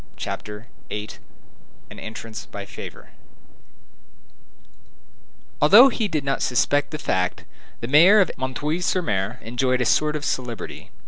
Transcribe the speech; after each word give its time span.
CHAPTER 0.17 0.65
VIII—AN 0.89 1.99
ENTRANCE 1.99 2.47
BY 2.47 2.65
FAVOR 2.65 3.09
Although 5.61 5.89
he 5.89 6.07
did 6.07 6.23
not 6.23 6.41
suspect 6.41 6.89
the 6.89 6.97
fact, 6.97 7.45
the 7.81 7.87
mayor 7.87 8.19
of 8.19 8.31
M. 8.41 8.55
sur 8.81 9.07
M. 9.07 9.37
enjoyed 9.43 9.79
a 9.79 9.85
sort 9.85 10.15
of 10.15 10.25
celebrity. 10.25 10.89